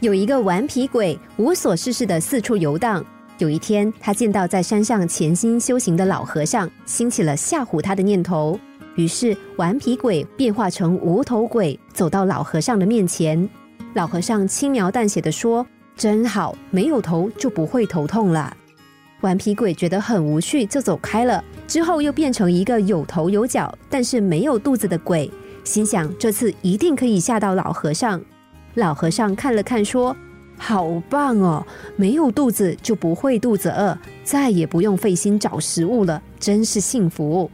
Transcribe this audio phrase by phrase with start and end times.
[0.00, 3.04] 有一个顽皮鬼，无所事事的四处游荡。
[3.36, 8.58] 有一天，他见到在山上潜心修行的老和尚，兴起了吓唬他的念头。
[8.94, 13.46] 于是，顽皮鬼变化成无头鬼，走到老和尚的面前。
[13.92, 18.56] 老和尚轻描淡写的说：“真好，没有头就不会头痛了。”
[19.20, 21.44] 顽皮鬼觉得很无趣，就走开了。
[21.68, 25.30] 之后又变成一个有头有脚，但是没有肚子的鬼，
[25.62, 28.18] 心想这次一定可以吓到老和尚。
[28.74, 30.16] 老和尚看了看，说
[30.56, 37.50] ：“好棒哦，没有肚子就不会肚子饿，再也不用费心找食物了，真是幸福。”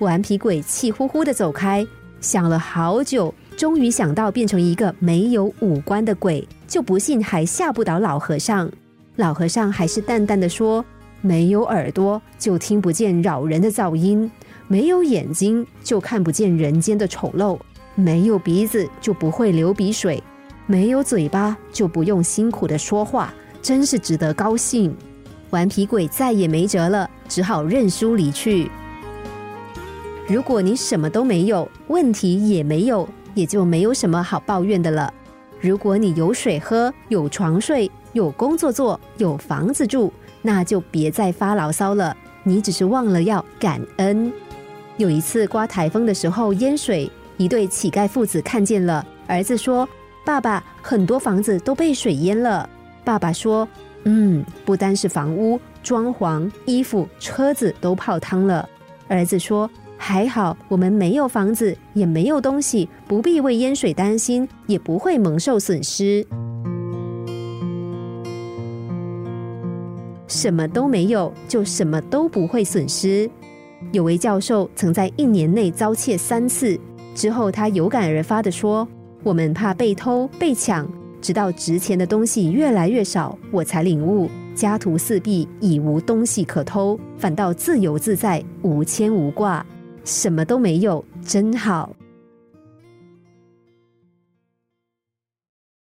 [0.00, 1.86] 顽皮鬼气呼呼的走开，
[2.20, 8.68] 想了好久，终于想到变成一个没有五官的鬼，就不信还吓不倒老和尚。
[9.16, 10.84] 老和尚还是淡淡的说
[11.22, 14.28] ：“没有耳朵就听不见扰人的噪音，
[14.66, 17.56] 没有眼睛就看不见人间的丑陋，
[17.94, 20.20] 没有鼻子就不会流鼻水。”
[20.66, 24.94] 没有嘴巴就不用辛苦的说话，真是值得高兴。
[25.50, 28.70] 顽皮鬼再也没辙了，只好认输离去。
[30.26, 35.12] 如果你什么都没有，问题也没有，也就没有什么好抱怨的了。
[35.60, 42.16] 如果你有水喝，有床睡，有工作做，有房子住，那就别再发牢骚了。
[42.44, 44.32] 你只是忘了要感恩。
[44.96, 49.86] 有一次刮台风的时候淹水，一对乞丐父子看见了，儿子说。
[50.24, 52.68] 爸爸，很多房子都被水淹了。
[53.04, 53.68] 爸爸说
[54.04, 58.68] ：“嗯，不单是房屋、装潢、衣服、车子都泡汤了。”
[59.08, 66.24] 儿子说：“还好，我们没有房子，也没有东西，不必为淹水担心，也不会蒙受损失。
[70.28, 73.28] 什么都没有，就什么都不会损失。”
[73.90, 76.78] 有位教授曾在一年内遭窃三次，
[77.16, 78.86] 之后他有感而发的说。
[79.22, 80.88] 我们怕被偷被抢，
[81.20, 89.64] 直到值钱的东西越来越少，我才领悟家徒四壁已无东西可偷，反倒自由自在无牵无挂，
[90.04, 91.94] 什么都没有，真好。